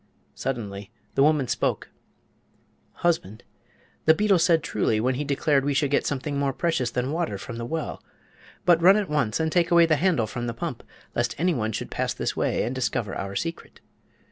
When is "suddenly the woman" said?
0.33-1.47